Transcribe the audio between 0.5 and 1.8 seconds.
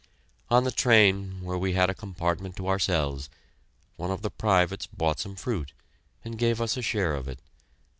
the train, where we